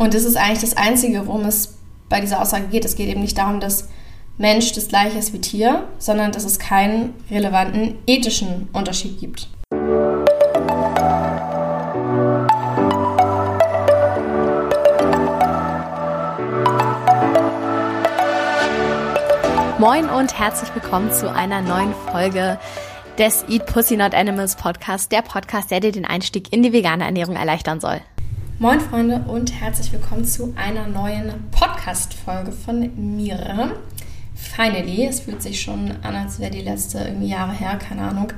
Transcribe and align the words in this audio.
Und 0.00 0.14
das 0.14 0.24
ist 0.24 0.36
eigentlich 0.36 0.60
das 0.60 0.78
Einzige, 0.78 1.26
worum 1.26 1.44
es 1.44 1.76
bei 2.08 2.22
dieser 2.22 2.40
Aussage 2.40 2.68
geht. 2.68 2.86
Es 2.86 2.96
geht 2.96 3.10
eben 3.10 3.20
nicht 3.20 3.36
darum, 3.36 3.60
dass 3.60 3.86
Mensch 4.38 4.72
das 4.72 4.88
gleiche 4.88 5.18
ist 5.18 5.34
wie 5.34 5.42
Tier, 5.42 5.84
sondern 5.98 6.32
dass 6.32 6.44
es 6.44 6.58
keinen 6.58 7.12
relevanten 7.30 7.98
ethischen 8.06 8.70
Unterschied 8.72 9.20
gibt. 9.20 9.48
Moin 19.78 20.08
und 20.08 20.38
herzlich 20.38 20.74
willkommen 20.74 21.12
zu 21.12 21.30
einer 21.30 21.60
neuen 21.60 21.92
Folge 22.10 22.58
des 23.18 23.44
Eat 23.50 23.66
Pussy 23.66 23.98
Not 23.98 24.14
Animals 24.14 24.56
Podcast, 24.56 25.12
der 25.12 25.20
Podcast, 25.20 25.70
der 25.70 25.80
dir 25.80 25.92
den 25.92 26.06
Einstieg 26.06 26.50
in 26.54 26.62
die 26.62 26.72
vegane 26.72 27.04
Ernährung 27.04 27.36
erleichtern 27.36 27.80
soll. 27.80 28.00
Moin 28.62 28.78
Freunde 28.78 29.24
und 29.26 29.58
herzlich 29.58 29.90
willkommen 29.90 30.26
zu 30.26 30.52
einer 30.54 30.86
neuen 30.86 31.32
Podcast-Folge 31.50 32.52
von 32.52 33.16
mir. 33.16 33.74
Finally, 34.34 35.06
es 35.06 35.20
fühlt 35.20 35.42
sich 35.42 35.62
schon 35.62 35.92
an, 36.02 36.14
als 36.14 36.38
wäre 36.38 36.50
die 36.50 36.60
letzte 36.60 36.98
irgendwie 36.98 37.28
Jahre 37.28 37.54
her, 37.54 37.78
keine 37.78 38.02
Ahnung. 38.02 38.34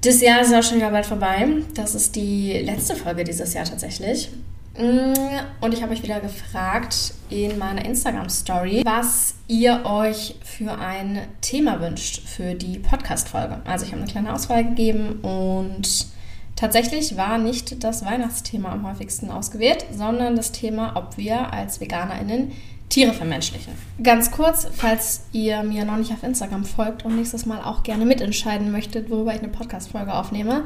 Das 0.00 0.22
Jahr 0.22 0.40
ist 0.40 0.54
auch 0.54 0.62
schon 0.62 0.78
wieder 0.78 0.90
bald 0.90 1.04
vorbei. 1.04 1.46
Das 1.74 1.94
ist 1.94 2.16
die 2.16 2.54
letzte 2.64 2.96
Folge 2.96 3.22
dieses 3.22 3.52
Jahr 3.52 3.66
tatsächlich. 3.66 4.30
Mm, 4.78 5.12
und 5.60 5.74
ich 5.74 5.82
habe 5.82 5.92
euch 5.92 6.02
wieder 6.02 6.20
gefragt 6.20 7.12
in 7.28 7.58
meiner 7.58 7.84
Instagram-Story, 7.84 8.80
was 8.86 9.34
ihr 9.46 9.84
euch 9.84 10.36
für 10.42 10.78
ein 10.78 11.18
Thema 11.42 11.82
wünscht 11.82 12.26
für 12.26 12.54
die 12.54 12.78
Podcast-Folge. 12.78 13.60
Also 13.66 13.84
ich 13.84 13.92
habe 13.92 14.00
eine 14.00 14.10
kleine 14.10 14.32
Auswahl 14.32 14.64
gegeben 14.64 15.20
und 15.20 16.13
Tatsächlich 16.56 17.16
war 17.16 17.38
nicht 17.38 17.82
das 17.82 18.04
Weihnachtsthema 18.04 18.70
am 18.70 18.88
häufigsten 18.88 19.30
ausgewählt, 19.30 19.84
sondern 19.92 20.36
das 20.36 20.52
Thema, 20.52 20.96
ob 20.96 21.16
wir 21.16 21.52
als 21.52 21.80
VeganerInnen 21.80 22.52
Tiere 22.88 23.12
vermenschlichen. 23.12 23.72
Ganz 24.02 24.30
kurz, 24.30 24.68
falls 24.72 25.24
ihr 25.32 25.64
mir 25.64 25.84
noch 25.84 25.96
nicht 25.96 26.12
auf 26.12 26.22
Instagram 26.22 26.64
folgt 26.64 27.04
und 27.04 27.16
nächstes 27.16 27.44
Mal 27.44 27.60
auch 27.62 27.82
gerne 27.82 28.04
mitentscheiden 28.04 28.70
möchtet, 28.70 29.10
worüber 29.10 29.34
ich 29.34 29.40
eine 29.40 29.48
Podcast-Folge 29.48 30.14
aufnehme, 30.14 30.64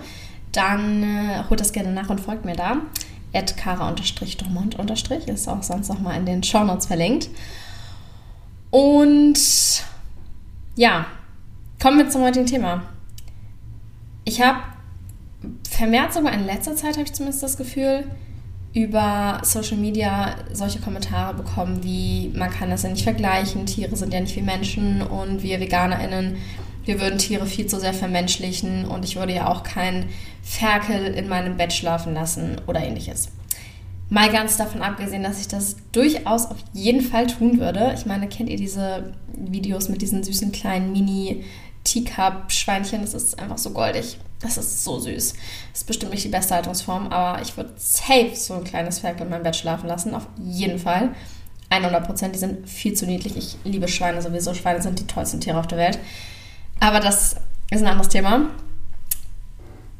dann 0.53 1.03
äh, 1.03 1.45
holt 1.49 1.61
das 1.61 1.73
gerne 1.73 1.93
nach 1.93 2.11
und 2.11 2.21
folgt 2.21 2.45
mir 2.45 2.57
da. 2.57 2.79
kara-dormont- 3.33 5.29
ist 5.29 5.49
auch 5.49 5.63
sonst 5.63 5.89
nochmal 5.89 6.19
in 6.19 6.27
den 6.27 6.43
Shownotes 6.43 6.87
verlinkt. 6.87 7.31
Und 8.71 9.39
ja, 10.77 11.07
kommen 11.81 11.99
wir 11.99 12.11
zum 12.11 12.23
heutigen 12.23 12.47
Thema. 12.47 12.83
Ich 14.25 14.43
habe 14.43 14.59
vermehrt 15.79 16.13
sogar 16.13 16.33
in 16.35 16.45
letzter 16.45 16.75
Zeit, 16.75 16.95
habe 16.95 17.05
ich 17.05 17.13
zumindest 17.13 17.41
das 17.41 17.57
Gefühl, 17.57 18.05
über 18.75 19.41
Social 19.45 19.77
Media 19.77 20.35
solche 20.53 20.81
Kommentare 20.81 21.35
bekommen 21.35 21.85
wie, 21.85 22.33
man 22.35 22.51
kann 22.51 22.69
das 22.69 22.83
ja 22.83 22.91
nicht 22.91 23.05
vergleichen, 23.05 23.65
Tiere 23.65 23.97
sind 23.97 24.13
ja 24.13 24.21
nicht 24.21 24.35
wie 24.35 24.43
Menschen 24.43 25.03
und 25.03 25.45
wir 25.45 25.61
VeganerInnen, 25.61 26.37
wir 26.85 27.01
würden 27.01 27.19
Tiere 27.19 27.47
viel 27.47 27.67
zu 27.67 27.79
sehr 27.79 27.95
vermenschlichen 27.95 28.87
und 28.87 29.05
ich 29.05 29.15
würde 29.15 29.35
ja 29.35 29.47
auch 29.47 29.63
keinen 29.63 30.07
Ferkel 30.43 31.15
in 31.15 31.29
meinem 31.29 31.57
Bett 31.57 31.73
schlafen 31.73 32.13
lassen 32.13 32.57
oder 32.67 32.81
ähnliches. 32.81 33.29
Mal 34.11 34.33
ganz 34.33 34.57
davon 34.57 34.83
abgesehen, 34.83 35.23
dass 35.23 35.41
ich 35.41 35.49
das 35.49 35.77
durchaus 35.93 36.47
auf 36.47 36.57
jeden 36.73 37.03
Fall 37.03 37.27
tun 37.27 37.61
würde. 37.61 37.93
Ich 37.95 38.07
meine, 38.07 38.27
kennt 38.27 38.49
ihr 38.49 38.57
diese 38.57 39.13
Videos 39.37 39.91
mit 39.91 40.03
diesen 40.03 40.25
süßen 40.25 40.51
kleinen 40.51 40.93
Mini-Teacup-Schweinchen? 41.85 43.01
Das 43.03 43.15
ist 43.15 43.39
einfach 43.39 43.59
so 43.59 43.71
goldig. 43.71 44.19
Das 44.41 44.57
ist 44.57 44.85
so 44.85 45.01
süß. 45.01 45.33
Das 45.73 45.81
ist 45.81 45.87
bestimmt 45.87 46.13
nicht 46.13 46.25
die 46.25 46.29
beste 46.29 46.55
Haltungsform, 46.55 47.09
aber 47.09 47.43
ich 47.43 47.57
würde 47.57 47.73
safe 47.77 48.35
so 48.35 48.55
ein 48.55 48.65
kleines 48.65 49.01
Ferkel 49.01 49.23
in 49.23 49.31
meinem 49.31 49.43
Bett 49.43 49.57
schlafen 49.57 49.89
lassen. 49.89 50.15
Auf 50.15 50.27
jeden 50.41 50.79
Fall. 50.79 51.11
100 51.71 52.07
Prozent. 52.07 52.35
Die 52.35 52.39
sind 52.39 52.69
viel 52.69 52.95
zu 52.95 53.07
niedlich. 53.07 53.37
Ich 53.37 53.57
liebe 53.65 53.89
Schweine 53.89 54.23
sowieso. 54.23 54.55
Schweine 54.55 54.81
sind 54.81 55.01
die 55.01 55.07
tollsten 55.07 55.41
Tiere 55.41 55.59
auf 55.59 55.67
der 55.67 55.79
Welt. 55.79 55.99
Aber 56.81 57.01
das 57.01 57.37
ist 57.71 57.83
ein 57.83 57.87
anderes 57.87 58.09
Thema. 58.09 58.49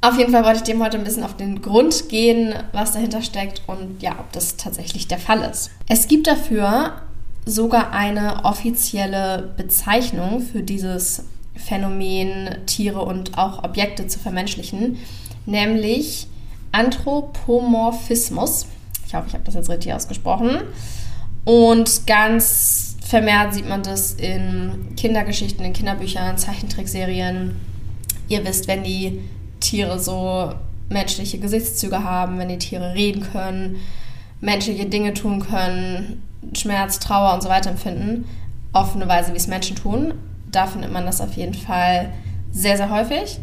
Auf 0.01 0.17
jeden 0.17 0.31
Fall 0.31 0.45
wollte 0.45 0.59
ich 0.59 0.63
dem 0.63 0.83
heute 0.83 0.97
ein 0.97 1.03
bisschen 1.03 1.25
auf 1.25 1.37
den 1.37 1.61
Grund 1.61 2.09
gehen, 2.09 2.55
was 2.73 2.93
dahinter 2.93 3.21
steckt 3.21 3.63
und 3.67 4.01
ja, 4.01 4.13
ob 4.21 4.31
das 4.31 4.57
tatsächlich 4.57 5.09
der 5.09 5.19
Fall 5.19 5.41
ist. 5.41 5.73
Es 5.89 6.07
gibt 6.07 6.29
dafür 6.29 7.03
sogar 7.45 7.93
eine 7.93 8.45
offizielle 8.45 9.55
Bezeichnung 9.57 10.41
für 10.41 10.63
dieses 10.63 11.25
Phänomen, 11.59 12.57
Tiere 12.67 13.01
und 13.01 13.37
auch 13.37 13.65
Objekte 13.65 14.07
zu 14.07 14.19
vermenschlichen, 14.19 14.99
nämlich 15.45 16.29
Anthropomorphismus. 16.73 18.67
Ich 19.07 19.15
hoffe, 19.15 19.27
ich 19.29 19.35
habe 19.35 19.45
das 19.45 19.55
jetzt 19.55 19.71
richtig 19.71 19.93
ausgesprochen. 19.93 20.61
Und 21.45 22.07
ganz 22.07 22.97
vermehrt 23.05 23.55
sieht 23.55 23.69
man 23.69 23.83
das 23.83 24.13
in 24.13 24.95
Kindergeschichten, 24.97 25.65
in 25.65 25.73
Kinderbüchern, 25.73 26.37
Zeichentrickserien. 26.37 27.57
Ihr 28.29 28.45
wisst, 28.45 28.69
wenn 28.69 28.85
die 28.85 29.21
Tiere 29.61 29.99
so 29.99 30.53
menschliche 30.91 31.39
Gesichtszüge 31.39 32.05
haben, 32.05 32.39
wenn 32.39 32.49
die 32.49 32.59
Tiere 32.59 32.95
reden 32.95 33.23
können, 33.33 33.77
menschliche 34.41 34.87
Dinge 34.87 35.15
tun 35.15 35.41
können, 35.41 36.23
Schmerz, 36.53 36.99
Trauer 36.99 37.35
und 37.35 37.43
so 37.43 37.49
weiter 37.49 37.71
empfinden, 37.71 38.27
auf 38.73 38.95
eine 38.95 39.09
Weise, 39.09 39.33
wie 39.33 39.39
es 39.39 39.49
Menschen 39.49 39.77
tun 39.77 40.15
da 40.51 40.67
findet 40.67 40.93
man 40.93 41.07
das 41.07 41.21
auf 41.21 41.35
jeden 41.35 41.55
Fall 41.55 42.13
sehr, 42.53 42.77
sehr 42.77 42.91
häufig. 42.91 43.39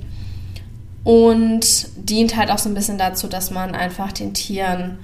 Und 1.03 1.87
dient 1.97 2.35
halt 2.35 2.49
auch 2.49 2.57
so 2.57 2.67
ein 2.67 2.73
bisschen 2.73 2.97
dazu, 2.97 3.27
dass 3.27 3.51
man 3.51 3.75
einfach 3.75 4.11
den 4.11 4.33
Tieren 4.33 4.97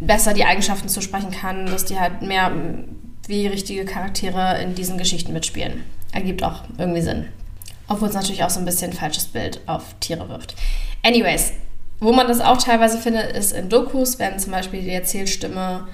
besser 0.00 0.34
die 0.34 0.44
Eigenschaften 0.44 0.88
zusprechen 0.88 1.30
kann, 1.30 1.66
dass 1.66 1.84
die 1.84 1.98
halt 1.98 2.22
mehr 2.22 2.50
wie 3.26 3.46
richtige 3.46 3.84
Charaktere 3.84 4.60
in 4.60 4.74
diesen 4.74 4.98
Geschichten 4.98 5.32
mitspielen. 5.32 5.84
Ergibt 6.12 6.42
auch 6.42 6.62
irgendwie 6.78 7.02
Sinn. 7.02 7.26
Obwohl 7.86 8.08
es 8.08 8.14
natürlich 8.14 8.42
auch 8.42 8.50
so 8.50 8.58
ein 8.58 8.64
bisschen 8.64 8.90
ein 8.90 8.96
falsches 8.96 9.26
Bild 9.26 9.60
auf 9.66 9.94
Tiere 10.00 10.28
wirft. 10.28 10.56
Anyways, 11.04 11.52
wo 12.00 12.12
man 12.12 12.28
das 12.28 12.40
auch 12.40 12.58
teilweise 12.58 12.98
findet, 12.98 13.36
ist 13.36 13.52
in 13.52 13.68
Dokus, 13.68 14.18
wenn 14.18 14.38
zum 14.38 14.52
Beispiel 14.52 14.82
die 14.82 14.90
Erzählstimme 14.90 15.86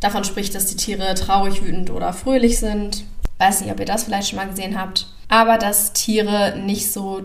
davon 0.00 0.24
spricht, 0.24 0.54
dass 0.54 0.66
die 0.66 0.76
Tiere 0.76 1.14
traurig, 1.14 1.62
wütend 1.62 1.90
oder 1.90 2.12
fröhlich 2.12 2.58
sind 2.58 3.04
Weiß 3.38 3.60
nicht, 3.60 3.70
ob 3.70 3.80
ihr 3.80 3.86
das 3.86 4.04
vielleicht 4.04 4.28
schon 4.28 4.38
mal 4.38 4.48
gesehen 4.48 4.80
habt. 4.80 5.06
Aber 5.28 5.58
dass 5.58 5.92
Tiere 5.92 6.58
nicht 6.58 6.90
so 6.92 7.22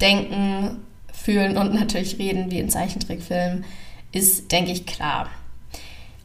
denken, 0.00 0.82
fühlen 1.12 1.56
und 1.56 1.74
natürlich 1.78 2.18
reden 2.18 2.50
wie 2.50 2.58
in 2.58 2.70
Zeichentrickfilmen, 2.70 3.64
ist, 4.12 4.52
denke 4.52 4.72
ich, 4.72 4.86
klar. 4.86 5.28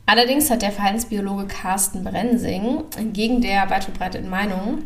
Allerdings 0.06 0.50
hat 0.50 0.62
der 0.62 0.72
Verhaltensbiologe 0.72 1.48
Carsten 1.48 2.04
Brensing 2.04 2.84
entgegen 2.98 3.42
der 3.42 3.70
weit 3.70 3.84
verbreiteten 3.84 4.30
Meinung 4.30 4.84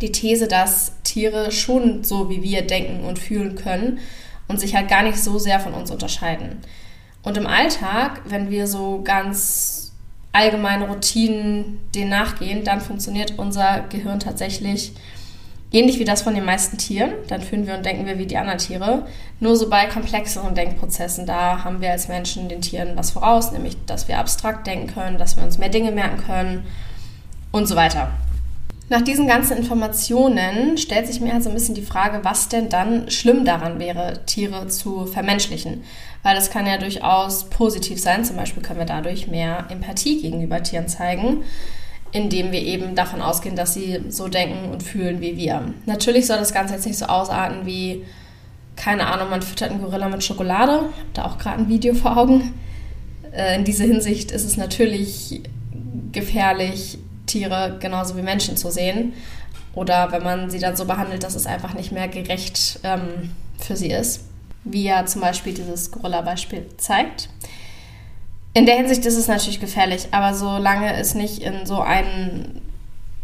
die 0.00 0.12
These, 0.12 0.46
dass 0.46 0.92
Tiere 1.02 1.50
schon 1.50 2.04
so 2.04 2.30
wie 2.30 2.42
wir 2.42 2.62
denken 2.62 3.04
und 3.04 3.18
fühlen 3.18 3.56
können 3.56 3.98
und 4.46 4.60
sich 4.60 4.74
halt 4.74 4.88
gar 4.88 5.02
nicht 5.02 5.18
so 5.18 5.38
sehr 5.38 5.60
von 5.60 5.74
uns 5.74 5.90
unterscheiden. 5.90 6.60
Und 7.22 7.36
im 7.36 7.46
Alltag, 7.46 8.22
wenn 8.26 8.50
wir 8.50 8.66
so 8.66 9.02
ganz 9.02 9.87
allgemeine 10.32 10.86
Routinen 10.86 11.78
denen 11.94 12.10
nachgehen, 12.10 12.64
dann 12.64 12.80
funktioniert 12.80 13.38
unser 13.38 13.84
Gehirn 13.88 14.20
tatsächlich 14.20 14.92
ähnlich 15.72 15.98
wie 15.98 16.04
das 16.04 16.22
von 16.22 16.34
den 16.34 16.44
meisten 16.44 16.78
Tieren. 16.78 17.12
Dann 17.28 17.42
fühlen 17.42 17.66
wir 17.66 17.76
und 17.76 17.84
denken 17.84 18.06
wir 18.06 18.18
wie 18.18 18.26
die 18.26 18.36
anderen 18.36 18.58
Tiere. 18.58 19.06
Nur 19.40 19.56
so 19.56 19.68
bei 19.68 19.86
komplexeren 19.86 20.54
Denkprozessen, 20.54 21.26
da 21.26 21.64
haben 21.64 21.80
wir 21.80 21.90
als 21.90 22.08
Menschen 22.08 22.48
den 22.48 22.60
Tieren 22.60 22.96
was 22.96 23.10
voraus, 23.10 23.52
nämlich 23.52 23.76
dass 23.86 24.08
wir 24.08 24.18
abstrakt 24.18 24.66
denken 24.66 24.88
können, 24.92 25.18
dass 25.18 25.36
wir 25.36 25.44
uns 25.44 25.58
mehr 25.58 25.68
Dinge 25.68 25.92
merken 25.92 26.22
können 26.24 26.66
und 27.52 27.66
so 27.66 27.76
weiter. 27.76 28.10
Nach 28.90 29.02
diesen 29.02 29.26
ganzen 29.26 29.58
Informationen 29.58 30.78
stellt 30.78 31.06
sich 31.06 31.20
mir 31.20 31.34
halt 31.34 31.42
so 31.42 31.50
ein 31.50 31.54
bisschen 31.54 31.74
die 31.74 31.82
Frage, 31.82 32.20
was 32.22 32.48
denn 32.48 32.70
dann 32.70 33.10
schlimm 33.10 33.44
daran 33.44 33.78
wäre, 33.78 34.24
Tiere 34.24 34.68
zu 34.68 35.04
vermenschlichen. 35.04 35.82
Weil 36.22 36.34
das 36.34 36.50
kann 36.50 36.66
ja 36.66 36.78
durchaus 36.78 37.50
positiv 37.50 38.00
sein. 38.00 38.24
Zum 38.24 38.36
Beispiel 38.36 38.62
können 38.62 38.78
wir 38.78 38.86
dadurch 38.86 39.28
mehr 39.28 39.66
Empathie 39.68 40.22
gegenüber 40.22 40.62
Tieren 40.62 40.88
zeigen, 40.88 41.42
indem 42.12 42.50
wir 42.50 42.62
eben 42.62 42.94
davon 42.94 43.20
ausgehen, 43.20 43.56
dass 43.56 43.74
sie 43.74 44.00
so 44.08 44.28
denken 44.28 44.70
und 44.70 44.82
fühlen 44.82 45.20
wie 45.20 45.36
wir. 45.36 45.74
Natürlich 45.84 46.26
soll 46.26 46.38
das 46.38 46.54
Ganze 46.54 46.74
jetzt 46.74 46.86
nicht 46.86 46.98
so 46.98 47.06
ausarten 47.06 47.66
wie, 47.66 48.06
keine 48.74 49.06
Ahnung, 49.06 49.28
man 49.28 49.42
füttert 49.42 49.70
einen 49.70 49.82
Gorilla 49.82 50.08
mit 50.08 50.24
Schokolade. 50.24 50.72
Habe 50.72 50.92
da 51.12 51.26
auch 51.26 51.36
gerade 51.36 51.58
ein 51.58 51.68
Video 51.68 51.92
vor 51.92 52.16
Augen. 52.16 52.54
Äh, 53.32 53.56
in 53.56 53.64
dieser 53.64 53.84
Hinsicht 53.84 54.30
ist 54.30 54.44
es 54.44 54.56
natürlich 54.56 55.42
gefährlich, 56.10 56.98
Tiere 57.28 57.76
genauso 57.78 58.16
wie 58.16 58.22
Menschen 58.22 58.56
zu 58.56 58.70
sehen. 58.70 59.12
Oder 59.74 60.10
wenn 60.10 60.24
man 60.24 60.50
sie 60.50 60.58
dann 60.58 60.74
so 60.74 60.84
behandelt, 60.86 61.22
dass 61.22 61.36
es 61.36 61.46
einfach 61.46 61.74
nicht 61.74 61.92
mehr 61.92 62.08
gerecht 62.08 62.80
ähm, 62.82 63.30
für 63.60 63.76
sie 63.76 63.90
ist. 63.90 64.24
Wie 64.64 64.82
ja 64.82 65.06
zum 65.06 65.20
Beispiel 65.20 65.54
dieses 65.54 65.92
Gorilla-Beispiel 65.92 66.66
zeigt. 66.78 67.28
In 68.54 68.66
der 68.66 68.76
Hinsicht 68.76 69.06
ist 69.06 69.16
es 69.16 69.28
natürlich 69.28 69.60
gefährlich, 69.60 70.08
aber 70.10 70.34
solange 70.34 70.94
es 70.94 71.14
nicht 71.14 71.42
in 71.42 71.64
so 71.64 71.80
einen, 71.80 72.62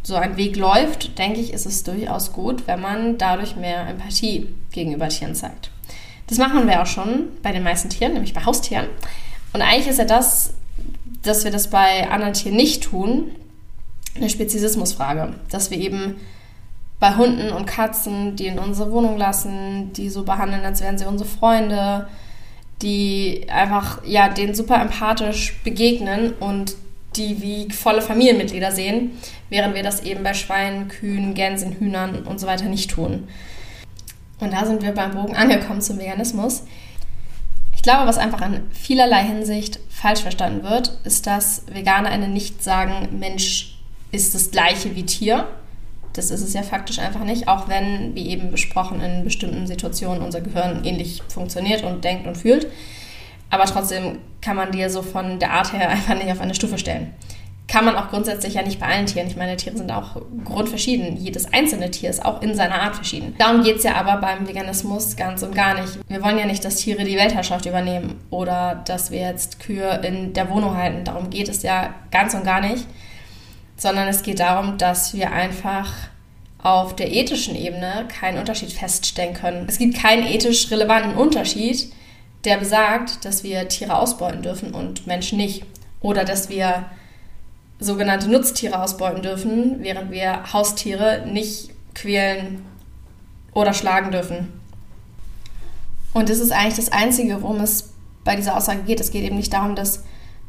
so 0.05 0.15
einen 0.15 0.37
Weg 0.37 0.57
läuft, 0.57 1.19
denke 1.19 1.41
ich, 1.41 1.53
ist 1.53 1.67
es 1.67 1.83
durchaus 1.83 2.33
gut, 2.33 2.69
wenn 2.69 2.81
man 2.81 3.19
dadurch 3.19 3.57
mehr 3.57 3.89
Empathie 3.89 4.55
gegenüber 4.71 5.09
Tieren 5.09 5.35
zeigt. 5.35 5.71
Das 6.29 6.39
machen 6.39 6.69
wir 6.69 6.81
auch 6.81 6.87
schon 6.87 7.29
bei 7.43 7.51
den 7.51 7.65
meisten 7.65 7.91
Tieren, 7.91 8.13
nämlich 8.13 8.33
bei 8.33 8.45
Haustieren. 8.45 8.87
Und 9.53 9.63
eigentlich 9.63 9.89
ist 9.89 9.99
ja 9.99 10.05
das 10.05 10.55
dass 11.25 11.45
wir 11.45 11.51
das 11.51 11.69
bei 11.69 12.09
anderen 12.11 12.35
Tieren 12.35 12.57
nicht 12.57 12.85
tun, 12.85 13.33
eine 14.15 14.29
Speziesismusfrage. 14.29 15.35
Dass 15.51 15.71
wir 15.71 15.79
eben 15.79 16.17
bei 17.01 17.17
Hunden 17.17 17.51
und 17.51 17.67
Katzen, 17.67 18.37
die 18.37 18.47
in 18.47 18.59
unsere 18.59 18.91
Wohnung 18.93 19.19
lassen, 19.19 19.93
die 19.93 20.09
so 20.09 20.25
behandeln, 20.25 20.65
als 20.65 20.81
wären 20.81 20.99
sie 20.99 21.07
unsere 21.07 21.29
Freunde, 21.29 22.09
die 22.83 23.47
einfach 23.49 24.05
ja 24.05 24.29
denen 24.29 24.55
super 24.55 24.81
empathisch 24.81 25.61
begegnen 25.65 26.33
und 26.35 26.77
die 27.17 27.41
wie 27.41 27.71
volle 27.71 28.03
Familienmitglieder 28.03 28.73
sehen, 28.73 29.13
während 29.49 29.75
wir 29.75 29.83
das 29.83 30.03
eben 30.03 30.25
bei 30.25 30.35
Schweinen, 30.35 30.89
Kühen, 30.89 31.35
Gänsen, 31.35 31.73
Hühnern 31.73 32.23
und 32.25 32.41
so 32.41 32.47
weiter 32.47 32.67
nicht 32.67 32.91
tun. 32.91 33.29
Und 34.41 34.53
da 34.53 34.67
sind 34.67 34.83
wir 34.83 34.93
beim 34.93 35.13
Bogen 35.13 35.37
angekommen 35.37 35.81
zum 35.81 35.99
Veganismus. 35.99 36.65
Ich 37.75 37.83
glaube, 37.83 38.09
was 38.09 38.19
einfach 38.19 38.41
in 38.47 38.63
vielerlei 38.73 39.23
Hinsicht 39.23 39.79
falsch 39.89 40.21
verstanden 40.21 40.65
wird, 40.65 40.99
ist, 41.05 41.27
dass 41.27 41.65
VeganerInnen 41.71 42.33
nicht 42.33 42.65
sagen, 42.65 43.19
Mensch 43.19 43.74
ist 44.15 44.35
das 44.35 44.51
gleiche 44.51 44.95
wie 44.95 45.05
Tier. 45.05 45.49
Das 46.13 46.31
ist 46.31 46.43
es 46.43 46.55
ja 46.55 46.63
faktisch 46.63 47.01
einfach 47.01 47.25
nicht, 47.25 47.49
auch 47.49 47.69
wenn, 47.69 48.15
wie 48.15 48.29
eben 48.29 48.53
besprochen, 48.53 49.01
in 49.01 49.25
bestimmten 49.25 49.67
Situationen 49.67 50.23
unser 50.23 50.41
Gehirn 50.41 50.85
ähnlich 50.85 51.23
funktioniert 51.29 51.83
und 51.83 52.05
denkt 52.05 52.27
und 52.27 52.37
fühlt. 52.37 52.69
Aber 53.51 53.65
trotzdem 53.65 54.19
kann 54.41 54.57
man 54.57 54.71
dir 54.71 54.91
so 54.91 55.03
von 55.03 55.41
der 55.41 55.53
Art 55.53 55.73
her 55.73 55.89
einfach 55.91 56.15
nicht 56.15 56.31
auf 56.31 56.41
eine 56.41 56.55
Stufe 56.55 56.79
stellen. 56.79 57.13
Kann 57.67 57.87
man 57.87 57.97
auch 57.97 58.11
grundsätzlich 58.11 58.55
ja 58.55 58.63
nicht 58.63 58.79
bei 58.79 58.87
allen 58.87 59.07
Tieren. 59.07 59.27
Ich 59.27 59.37
meine, 59.37 59.57
Tiere 59.57 59.77
sind 59.77 59.91
auch 59.91 60.21
grundverschieden. 60.45 61.17
Jedes 61.17 61.53
einzelne 61.53 61.91
Tier 61.91 62.11
ist 62.11 62.25
auch 62.25 62.43
in 62.43 62.55
seiner 62.55 62.83
Art 62.83 62.95
verschieden. 62.95 63.35
Darum 63.39 63.65
geht 63.65 63.79
es 63.79 63.85
ja 63.85 63.95
aber 63.95 64.19
beim 64.21 64.47
Veganismus 64.47 65.17
ganz 65.17 65.43
und 65.43 65.55
gar 65.55 65.81
nicht. 65.81 65.99
Wir 66.07 66.23
wollen 66.23 66.39
ja 66.39 66.45
nicht, 66.45 66.65
dass 66.65 66.77
Tiere 66.77 67.05
die 67.05 67.17
Weltherrschaft 67.17 67.65
übernehmen 67.65 68.21
oder 68.29 68.83
dass 68.87 69.11
wir 69.11 69.21
jetzt 69.21 69.61
Kühe 69.61 70.01
in 70.05 70.35
der 70.35 70.51
Wohnung 70.51 70.77
halten. 70.77 71.05
Darum 71.05 71.31
geht 71.31 71.49
es 71.49 71.63
ja 71.63 71.95
ganz 72.11 72.35
und 72.35 72.45
gar 72.45 72.61
nicht. 72.61 72.87
Sondern 73.77 74.09
es 74.09 74.23
geht 74.23 74.41
darum, 74.41 74.79
dass 74.79 75.15
wir 75.15 75.33
einfach 75.33 75.93
auf 76.63 76.97
der 76.97 77.13
ethischen 77.13 77.57
Ebene 77.57 78.07
keinen 78.09 78.39
Unterschied 78.39 78.73
feststellen 78.73 79.35
können. 79.35 79.67
Es 79.69 79.79
gibt 79.79 79.99
keinen 79.99 80.27
ethisch 80.27 80.71
relevanten 80.71 81.15
Unterschied 81.15 81.93
der 82.45 82.59
besagt, 82.59 83.25
dass 83.25 83.43
wir 83.43 83.69
Tiere 83.69 83.97
ausbeuten 83.97 84.43
dürfen 84.43 84.75
und 84.75 85.07
Menschen 85.07 85.39
nicht. 85.39 85.65
Oder 86.01 86.25
dass 86.25 86.49
wir 86.49 86.85
sogenannte 87.81 88.29
Nutztiere 88.29 88.81
ausbeuten 88.81 89.23
dürfen, 89.23 89.83
während 89.83 90.11
wir 90.11 90.53
Haustiere 90.53 91.27
nicht 91.27 91.71
quälen 91.95 92.65
oder 93.53 93.73
schlagen 93.73 94.11
dürfen. 94.11 94.53
Und 96.13 96.29
das 96.29 96.39
ist 96.39 96.53
eigentlich 96.53 96.77
das 96.77 96.93
Einzige, 96.93 97.43
worum 97.43 97.61
es 97.61 97.93
bei 98.23 98.37
dieser 98.37 98.57
Aussage 98.57 98.83
geht. 98.83 99.01
Es 99.01 99.11
geht 99.11 99.25
eben 99.25 99.37
nicht 99.37 99.53
darum, 99.53 99.75
dass 99.75 100.05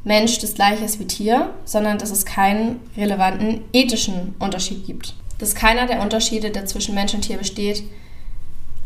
Mensch 0.05 0.37
das 0.39 0.53
gleiche 0.53 0.85
ist 0.85 0.99
wie 0.99 1.07
Tier, 1.07 1.49
sondern 1.65 1.97
dass 1.97 2.11
es 2.11 2.25
keinen 2.25 2.79
relevanten 2.95 3.61
ethischen 3.73 4.35
Unterschied 4.39 4.85
gibt. 4.85 5.15
Dass 5.39 5.55
keiner 5.55 5.87
der 5.87 6.01
Unterschiede, 6.01 6.51
der 6.51 6.65
zwischen 6.65 6.95
Mensch 6.95 7.13
und 7.13 7.21
Tier 7.21 7.37
besteht, 7.37 7.83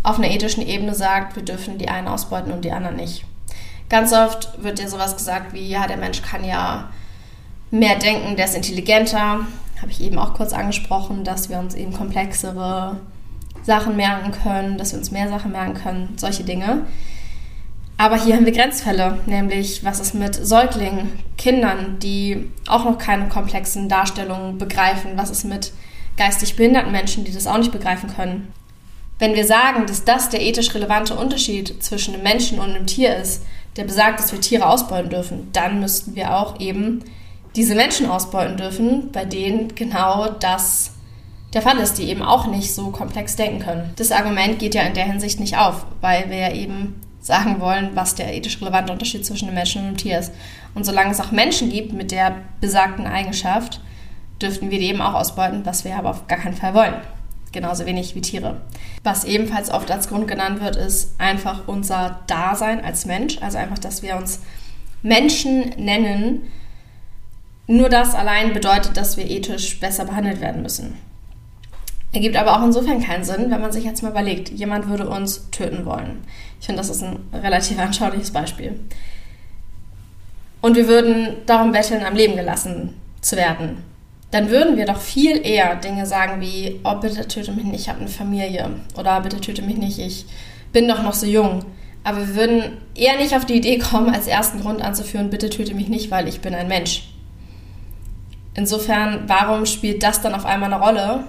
auf 0.02 0.18
einer 0.18 0.32
ethischen 0.32 0.66
Ebene 0.66 0.96
sagt, 0.96 1.36
wir 1.36 1.44
dürfen 1.44 1.78
die 1.78 1.90
einen 1.90 2.08
ausbeuten 2.08 2.54
und 2.54 2.64
die 2.64 2.72
anderen 2.72 2.96
nicht. 2.96 3.26
Ganz 3.90 4.14
oft 4.14 4.64
wird 4.64 4.80
dir 4.80 4.88
sowas 4.88 5.18
gesagt 5.18 5.54
wie, 5.54 5.68
ja, 5.68 5.88
der 5.88 5.98
Mensch 5.98 6.22
kann 6.22 6.46
ja 6.46 6.90
mehr 7.70 7.98
denken, 7.98 8.38
der 8.38 8.46
ist 8.46 8.56
intelligenter. 8.56 9.42
Habe 9.82 9.92
ich 9.92 10.02
eben 10.02 10.18
auch 10.18 10.34
kurz 10.34 10.54
angesprochen, 10.54 11.26
dass 11.26 11.50
wir 11.50 11.60
uns 11.60 11.76
eben 11.76 11.94
komplexere 11.94 12.98
Sachen 13.64 13.98
merken 13.98 14.32
können, 14.32 14.78
dass 14.78 14.94
wir 14.94 15.00
uns 15.00 15.12
mehr 15.12 15.28
Sachen 15.28 15.52
merken 15.52 15.74
können, 15.74 16.14
solche 16.18 16.44
Dinge. 16.44 16.86
Aber 18.00 18.16
hier 18.16 18.38
haben 18.38 18.46
wir 18.46 18.54
Grenzfälle, 18.54 19.20
nämlich 19.26 19.84
was 19.84 20.00
ist 20.00 20.14
mit 20.14 20.34
Säuglingen, 20.34 21.20
Kindern, 21.38 22.00
die 22.00 22.50
auch 22.66 22.86
noch 22.86 22.98
keine 22.98 23.28
komplexen 23.28 23.90
Darstellungen 23.90 24.58
begreifen, 24.58 25.12
was 25.18 25.30
ist 25.30 25.44
mit 25.44 25.74
geistig 26.16 26.56
behinderten 26.56 26.94
Menschen, 26.94 27.26
die 27.26 27.34
das 27.34 27.46
auch 27.46 27.58
nicht 27.58 27.74
begreifen 27.74 28.10
können. 28.16 28.54
Wenn 29.20 29.36
wir 29.36 29.46
sagen, 29.46 29.86
dass 29.86 30.06
das 30.06 30.30
der 30.30 30.42
ethisch 30.42 30.74
relevante 30.74 31.14
Unterschied 31.14 31.84
zwischen 31.84 32.14
einem 32.14 32.24
Menschen 32.24 32.60
und 32.60 32.70
einem 32.70 32.88
Tier 32.88 33.18
ist, 33.18 33.44
der 33.76 33.84
besagt, 33.84 34.22
dass 34.22 34.32
wir 34.32 34.40
Tiere 34.40 34.66
ausbeuten 34.66 35.10
dürfen, 35.10 35.50
dann 35.52 35.82
müssten 35.82 36.16
wir 36.16 36.38
auch 36.38 36.58
eben 36.62 37.04
diese 37.58 37.76
Menschen 37.76 38.10
ausbeuten 38.10 38.56
dürfen, 38.56 39.12
bei 39.12 39.26
denen 39.26 39.76
genau 39.76 40.30
das 40.30 40.92
der 41.54 41.62
Fall 41.62 41.80
ist, 41.80 41.98
die 41.98 42.08
eben 42.10 42.22
auch 42.22 42.48
nicht 42.48 42.74
so 42.74 42.92
komplex 42.92 43.36
denken 43.36 43.60
können. 43.60 43.90
Das 43.98 44.14
Argument 44.14 44.58
geht 44.58 44.74
ja 44.74 44.84
in 44.84 44.94
der 44.94 45.04
Hinsicht 45.04 45.42
nicht 45.42 45.58
auf, 45.58 45.86
weil 46.00 46.30
wir 46.30 46.38
ja 46.38 46.54
eben 46.54 46.96
sagen 47.30 47.62
wollen, 47.62 47.92
was 47.94 48.16
der 48.16 48.36
ethisch 48.36 48.60
relevante 48.60 48.92
Unterschied 48.92 49.26
zwischen 49.26 49.48
einem 49.48 49.56
Menschen 49.56 49.82
und 49.82 49.88
einem 49.88 49.98
Tier 49.98 50.20
ist. 50.20 50.34
Und 50.74 50.84
solange 50.84 51.12
es 51.12 51.22
auch 51.22 51.32
Menschen 51.32 51.70
gibt 51.70 51.94
mit 51.94 52.12
der 52.12 52.38
besagten 52.60 53.06
Eigenschaft, 53.06 53.80
dürften 54.42 54.72
wir 54.72 54.80
die 54.80 54.88
eben 54.88 55.02
auch 55.02 55.14
ausbeuten, 55.14 55.64
was 55.64 55.86
wir 55.86 55.96
aber 55.96 56.10
auf 56.10 56.28
gar 56.28 56.40
keinen 56.40 56.56
Fall 56.56 56.74
wollen 56.74 56.96
genauso 57.52 57.86
wenig 57.86 58.16
wie 58.16 58.22
Tiere. 58.22 58.62
Was 59.04 59.24
ebenfalls 59.24 59.72
oft 59.72 59.90
als 59.90 60.08
Grund 60.08 60.28
genannt 60.28 60.62
wird, 60.62 60.76
ist 60.76 61.20
einfach 61.20 61.68
unser 61.68 62.20
Dasein 62.28 62.84
als 62.84 63.06
Mensch, 63.06 63.42
also 63.42 63.58
einfach, 63.58 63.80
dass 63.80 64.04
wir 64.04 64.18
uns 64.18 64.42
Menschen 65.02 65.70
nennen. 65.78 66.44
Nur 67.68 67.90
das 67.90 68.16
allein 68.16 68.54
bedeutet, 68.54 68.98
dass 68.98 69.18
wir 69.18 69.30
ethisch 69.30 69.80
besser 69.80 70.06
behandelt 70.06 70.42
werden 70.42 70.62
müssen. 70.62 70.98
Ergibt 72.12 72.36
aber 72.36 72.58
auch 72.58 72.66
insofern 72.66 73.04
keinen 73.04 73.24
Sinn, 73.24 73.52
wenn 73.52 73.62
man 73.62 73.72
sich 73.72 73.84
jetzt 73.84 74.02
mal 74.02 74.12
überlegt, 74.12 74.50
jemand 74.50 74.90
würde 74.90 75.08
uns 75.08 75.50
töten 75.52 75.86
wollen. 75.86 76.24
Ich 76.60 76.66
finde, 76.66 76.82
das 76.82 76.90
ist 76.90 77.04
ein 77.04 77.20
relativ 77.34 77.80
anschauliches 77.80 78.32
Beispiel. 78.32 78.80
Und 80.62 80.76
wir 80.76 80.88
würden 80.88 81.38
darum 81.46 81.72
betteln, 81.72 82.04
am 82.04 82.16
Leben 82.16 82.36
gelassen 82.36 82.96
zu 83.22 83.38
werden 83.38 83.90
dann 84.32 84.50
würden 84.50 84.78
wir 84.78 84.86
doch 84.86 85.00
viel 85.00 85.46
eher 85.46 85.76
Dinge 85.76 86.06
sagen 86.06 86.40
wie, 86.40 86.80
oh 86.84 86.96
bitte 86.96 87.28
töte 87.28 87.52
mich 87.52 87.66
nicht, 87.66 87.82
ich 87.82 87.90
habe 87.90 88.00
eine 88.00 88.10
Familie 88.10 88.70
oder 88.96 89.22
bitte 89.22 89.42
töte 89.42 89.62
mich 89.62 89.78
nicht, 89.78 90.00
ich 90.00 90.26
bin 90.72 90.88
doch 90.88 91.02
noch 91.02 91.14
so 91.14 91.26
jung. 91.26 91.66
Aber 92.04 92.20
wir 92.20 92.36
würden 92.36 92.78
eher 92.96 93.18
nicht 93.18 93.36
auf 93.36 93.46
die 93.46 93.56
Idee 93.56 93.80
kommen, 93.80 94.14
als 94.14 94.28
ersten 94.28 94.62
Grund 94.62 94.82
anzuführen, 94.82 95.30
bitte 95.30 95.50
töte 95.50 95.74
mich 95.74 95.90
nicht, 95.90 96.12
weil 96.12 96.28
ich 96.28 96.42
bin 96.42 96.54
ein 96.54 96.68
Mensch. 96.68 97.10
Insofern, 98.54 99.24
warum 99.28 99.66
spielt 99.66 100.04
das 100.04 100.22
dann 100.22 100.36
auf 100.36 100.46
einmal 100.46 100.72
eine 100.74 100.84
Rolle, 100.84 101.24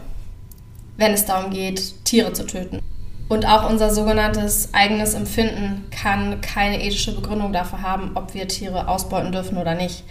wenn 1.00 1.12
es 1.12 1.24
darum 1.24 1.50
geht, 1.50 2.04
Tiere 2.04 2.32
zu 2.32 2.46
töten? 2.46 2.80
Und 3.28 3.46
auch 3.46 3.70
unser 3.70 3.92
sogenanntes 3.92 4.74
eigenes 4.74 5.14
Empfinden 5.14 5.86
kann 5.90 6.40
keine 6.40 6.82
ethische 6.84 7.14
Begründung 7.14 7.52
dafür 7.52 7.80
haben, 7.80 8.12
ob 8.16 8.34
wir 8.34 8.46
Tiere 8.48 8.86
ausbeuten 8.86 9.32
dürfen 9.32 9.56
oder 9.56 9.74
nicht. 9.74 10.04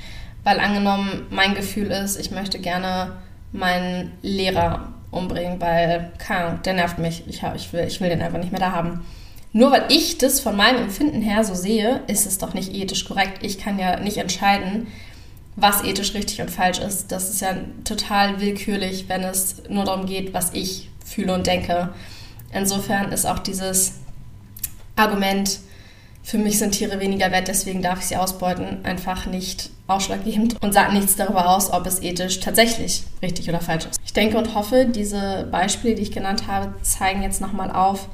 Weil 0.44 0.60
angenommen, 0.60 1.28
mein 1.30 1.54
Gefühl 1.54 1.92
ist, 1.92 2.20
ich 2.20 2.32
möchte 2.32 2.60
gerne 2.60 3.12
meinen 3.52 4.14
Lehrer 4.22 4.94
umbringen, 5.12 5.62
weil, 5.62 6.12
keine 6.18 6.46
Ahnung, 6.46 6.62
der 6.64 6.74
nervt 6.74 6.98
mich. 6.98 7.24
Ich, 7.28 7.44
ich, 7.56 7.74
will, 7.74 7.86
ich 7.86 8.02
will 8.02 8.10
den 8.10 8.22
einfach 8.22 8.40
nicht 8.40 8.52
mehr 8.52 8.62
da 8.62 8.72
haben. 8.72 9.06
Nur 9.52 9.72
weil 9.72 9.86
ich 9.90 10.18
das 10.18 10.40
von 10.40 10.56
meinem 10.56 10.84
Empfinden 10.84 11.22
her 11.22 11.44
so 11.44 11.56
sehe, 11.56 12.02
ist 12.08 12.26
es 12.26 12.38
doch 12.38 12.54
nicht 12.54 12.74
ethisch 12.74 13.06
korrekt. 13.06 13.40
Ich 13.44 13.60
kann 13.60 13.78
ja 13.80 14.00
nicht 14.00 14.18
entscheiden, 14.18 14.88
was 15.60 15.84
ethisch 15.84 16.14
richtig 16.14 16.42
und 16.42 16.52
falsch 16.52 16.80
ist. 16.80 17.12
Das 17.12 17.30
ist 17.30 17.42
ja 17.42 17.56
total 17.84 18.40
willkürlich, 18.40 19.06
wenn 19.08 19.24
es 19.24 19.64
nur 19.70 19.86
darum 19.86 20.06
geht, 20.06 20.34
was 20.34 20.54
ich 20.54 20.90
fühle 21.06 21.34
und 21.34 21.48
denke. 21.48 21.90
Insofern 22.52 23.12
ist 23.12 23.26
auch 23.26 23.40
dieses 23.40 23.94
Argument, 24.96 25.60
für 26.24 26.38
mich 26.38 26.60
sind 26.60 26.72
Tiere 26.72 27.00
weniger 27.00 27.32
wert, 27.32 27.48
deswegen 27.48 27.82
darf 27.82 28.00
ich 28.00 28.08
sie 28.08 28.18
ausbeuten, 28.18 28.84
einfach 28.84 29.26
nicht 29.26 29.72
ausschlaggebend 29.88 30.62
und 30.62 30.74
sagt 30.74 30.94
nichts 30.94 31.16
darüber 31.16 31.50
aus, 31.50 31.72
ob 31.72 31.88
es 31.88 32.02
ethisch 32.02 32.40
tatsächlich 32.40 33.04
richtig 33.22 33.50
oder 33.50 33.60
falsch 33.60 33.86
ist. 33.86 34.00
Ich 34.06 34.14
denke 34.14 34.38
und 34.38 34.54
hoffe, 34.54 34.86
diese 34.86 35.48
Beispiele, 35.52 35.96
die 35.96 36.04
ich 36.04 36.12
genannt 36.12 36.48
habe, 36.48 36.74
zeigen 36.84 37.24
jetzt 37.24 37.42
nochmal 37.42 37.72
auf, 37.72 38.10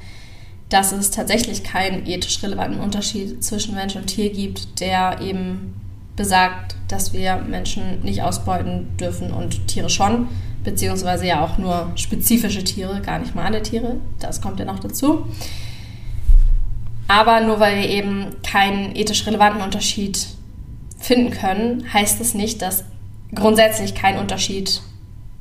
dass 0.69 0.91
es 0.91 1.11
tatsächlich 1.11 1.63
keinen 1.63 2.07
ethisch 2.07 2.41
relevanten 2.41 2.79
Unterschied 2.79 3.43
zwischen 3.43 3.75
Mensch 3.75 3.95
und 3.95 4.07
Tier 4.07 4.31
gibt, 4.31 4.79
der 4.79 5.19
eben 5.21 5.73
besagt, 6.15 6.75
dass 6.87 7.13
wir 7.13 7.37
Menschen 7.37 8.01
nicht 8.01 8.21
ausbeuten 8.21 8.95
dürfen 8.97 9.31
und 9.31 9.67
Tiere 9.67 9.89
schon, 9.89 10.27
beziehungsweise 10.63 11.25
ja 11.25 11.43
auch 11.43 11.57
nur 11.57 11.91
spezifische 11.95 12.63
Tiere, 12.63 13.01
gar 13.01 13.19
nicht 13.19 13.35
mal 13.35 13.45
alle 13.45 13.61
Tiere. 13.61 13.97
Das 14.19 14.41
kommt 14.41 14.59
ja 14.59 14.65
noch 14.65 14.79
dazu. 14.79 15.27
Aber 17.07 17.41
nur 17.41 17.59
weil 17.59 17.77
wir 17.77 17.89
eben 17.89 18.35
keinen 18.41 18.95
ethisch 18.95 19.25
relevanten 19.27 19.61
Unterschied 19.61 20.27
finden 20.97 21.31
können, 21.31 21.93
heißt 21.93 22.19
es 22.19 22.33
nicht, 22.33 22.61
dass 22.61 22.83
grundsätzlich 23.33 23.93
kein 23.93 24.17
Unterschied 24.17 24.81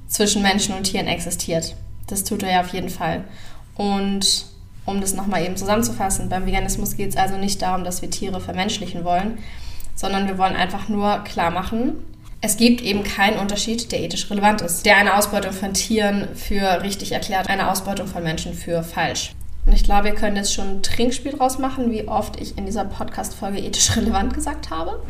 zwischen 0.09 0.43
Menschen 0.43 0.75
und 0.75 0.85
Tieren 0.85 1.07
existiert. 1.07 1.75
Das 2.07 2.25
tut 2.25 2.43
er 2.43 2.53
ja 2.53 2.61
auf 2.61 2.75
jeden 2.75 2.91
Fall. 2.91 3.25
Und 3.77 4.47
um 4.85 5.01
das 5.01 5.15
nochmal 5.15 5.43
eben 5.45 5.57
zusammenzufassen, 5.57 6.29
beim 6.29 6.47
Veganismus 6.47 6.97
geht 6.97 7.11
es 7.11 7.17
also 7.17 7.39
nicht 7.39 7.63
darum, 7.63 7.85
dass 7.85 8.03
wir 8.03 8.11
Tiere 8.11 8.41
vermenschlichen 8.41 9.05
wollen, 9.05 9.39
sondern 9.95 10.29
wir 10.29 10.39
wollen 10.39 10.57
einfach 10.57 10.89
nur 10.89 11.25
klar 11.25 11.51
machen, 11.51 11.97
es 12.47 12.59
gibt 12.59 12.83
eben 12.83 13.05
keinen 13.05 13.39
Unterschied, 13.39 13.91
der 13.91 14.03
ethisch 14.03 14.31
relevant 14.31 14.61
ist, 14.61 14.85
der 14.85 14.99
eine 14.99 15.15
Ausbeutung 15.15 15.53
von 15.53 15.73
Tieren 15.73 16.29
für 16.35 16.83
richtig 16.83 17.13
erklärt, 17.13 17.49
eine 17.49 17.71
Ausbeutung 17.71 18.07
von 18.07 18.23
Menschen 18.23 18.53
für 18.53 18.83
falsch. 18.83 19.33
Und 19.65 19.73
ich 19.73 19.83
glaube, 19.83 20.05
wir 20.05 20.15
können 20.15 20.37
jetzt 20.37 20.53
schon 20.53 20.69
ein 20.69 20.83
Trinkspiel 20.83 21.33
draus 21.33 21.59
machen, 21.59 21.91
wie 21.91 22.07
oft 22.07 22.39
ich 22.39 22.59
in 22.59 22.67
dieser 22.67 22.85
Podcast-Folge 22.85 23.61
ethisch 23.61 23.97
relevant 23.97 24.35
gesagt 24.35 24.69
habe. 24.69 25.01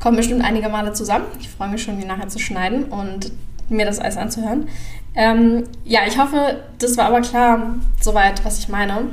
Kommen 0.00 0.16
bestimmt 0.16 0.42
einige 0.42 0.70
Male 0.70 0.94
zusammen. 0.94 1.26
Ich 1.40 1.50
freue 1.50 1.68
mich 1.68 1.82
schon, 1.82 2.00
die 2.00 2.06
nachher 2.06 2.28
zu 2.28 2.38
schneiden 2.38 2.84
und 2.84 3.30
mir 3.68 3.84
das 3.84 3.98
alles 3.98 4.16
anzuhören. 4.16 4.68
Ähm, 5.14 5.64
ja, 5.84 6.00
ich 6.06 6.18
hoffe, 6.18 6.62
das 6.78 6.96
war 6.96 7.04
aber 7.04 7.20
klar 7.20 7.74
soweit, 8.00 8.42
was 8.46 8.58
ich 8.58 8.68
meine. 8.68 9.10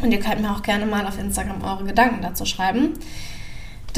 Und 0.00 0.10
ihr 0.10 0.20
könnt 0.20 0.40
mir 0.40 0.50
auch 0.52 0.62
gerne 0.62 0.86
mal 0.86 1.06
auf 1.06 1.18
Instagram 1.18 1.62
eure 1.62 1.84
Gedanken 1.84 2.22
dazu 2.22 2.46
schreiben. 2.46 2.94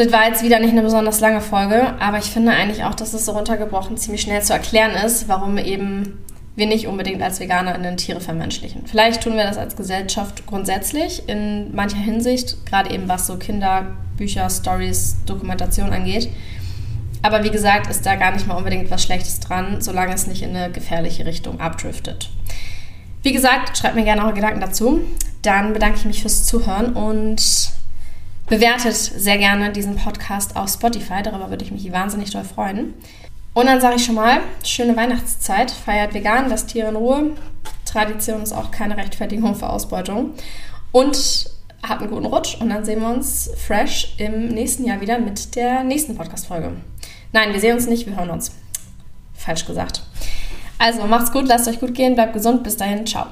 Das 0.01 0.13
war 0.13 0.27
jetzt 0.27 0.43
wieder 0.43 0.61
nicht 0.61 0.71
eine 0.71 0.81
besonders 0.81 1.21
lange 1.21 1.43
Folge, 1.43 1.95
aber 2.01 2.17
ich 2.17 2.25
finde 2.25 2.53
eigentlich 2.53 2.85
auch, 2.85 2.95
dass 2.95 3.13
es 3.13 3.27
so 3.27 3.33
runtergebrochen 3.33 3.99
ziemlich 3.99 4.23
schnell 4.23 4.41
zu 4.41 4.55
erklären 4.55 4.93
ist, 4.93 5.29
warum 5.29 5.59
eben 5.59 6.25
wir 6.57 6.67
nicht 6.67 6.87
unbedingt 6.87 7.21
als 7.21 7.39
VeganerInnen 7.39 7.99
Tiere 7.99 8.19
vermenschlichen. 8.19 8.87
Vielleicht 8.87 9.23
tun 9.23 9.37
wir 9.37 9.45
das 9.45 9.59
als 9.59 9.77
Gesellschaft 9.77 10.47
grundsätzlich 10.47 11.29
in 11.29 11.75
mancher 11.75 11.99
Hinsicht, 11.99 12.65
gerade 12.65 12.95
eben 12.95 13.11
was 13.11 13.27
so 13.27 13.37
Kinderbücher, 13.37 14.49
Stories, 14.49 15.17
Dokumentation 15.27 15.93
angeht. 15.93 16.31
Aber 17.21 17.45
wie 17.45 17.51
gesagt, 17.51 17.91
ist 17.91 18.07
da 18.07 18.15
gar 18.15 18.33
nicht 18.33 18.47
mal 18.47 18.57
unbedingt 18.57 18.91
was 18.91 19.03
Schlechtes 19.03 19.39
dran, 19.41 19.83
solange 19.83 20.15
es 20.15 20.27
nicht 20.27 20.41
in 20.41 20.57
eine 20.57 20.73
gefährliche 20.73 21.27
Richtung 21.27 21.61
abdriftet. 21.61 22.31
Wie 23.23 23.33
gesagt, 23.33 23.77
schreibt 23.77 23.97
mir 23.97 24.05
gerne 24.05 24.25
eure 24.25 24.33
Gedanken 24.33 24.61
dazu. 24.61 25.03
Dann 25.43 25.75
bedanke 25.75 25.99
ich 25.99 26.07
mich 26.07 26.23
fürs 26.23 26.47
Zuhören 26.47 26.95
und 26.95 27.70
bewertet 28.51 28.97
sehr 28.97 29.39
gerne 29.39 29.73
diesen 29.73 29.97
Podcast 29.97 30.57
auf 30.57 30.69
Spotify. 30.69 31.23
Darüber 31.23 31.49
würde 31.49 31.65
ich 31.65 31.71
mich 31.71 31.91
wahnsinnig 31.91 32.31
doll 32.31 32.45
freuen. 32.45 32.95
Und 33.55 33.67
dann 33.67 33.81
sage 33.81 33.97
ich 33.97 34.05
schon 34.05 34.17
mal, 34.17 34.41
schöne 34.65 34.97
Weihnachtszeit, 34.97 35.71
feiert 35.71 36.13
vegan, 36.13 36.49
lasst 36.49 36.69
Tiere 36.69 36.89
in 36.89 36.97
Ruhe. 36.97 37.31
Tradition 37.85 38.43
ist 38.43 38.53
auch 38.53 38.71
keine 38.71 38.97
Rechtfertigung 38.97 39.55
für 39.55 39.71
Ausbeutung. 39.71 40.35
Und 40.93 41.51
habt 41.83 42.03
einen 42.03 42.11
guten 42.11 42.27
Rutsch 42.27 42.61
und 42.61 42.69
dann 42.69 42.85
sehen 42.85 43.01
wir 43.01 43.09
uns 43.09 43.51
fresh 43.57 44.15
im 44.19 44.49
nächsten 44.49 44.85
Jahr 44.85 45.01
wieder 45.01 45.19
mit 45.19 45.55
der 45.57 45.83
nächsten 45.83 46.17
Podcast-Folge. 46.17 46.73
Nein, 47.33 47.53
wir 47.53 47.61
sehen 47.61 47.75
uns 47.75 47.87
nicht, 47.87 48.07
wir 48.07 48.17
hören 48.17 48.31
uns. 48.31 48.53
Falsch 49.33 49.65
gesagt. 49.65 50.03
Also 50.79 51.07
macht's 51.07 51.33
gut, 51.33 51.47
lasst 51.47 51.69
euch 51.69 51.81
gut 51.81 51.95
gehen, 51.95 52.15
bleibt 52.15 52.33
gesund, 52.33 52.63
bis 52.65 52.77
dahin, 52.77 53.07
ciao. 53.07 53.27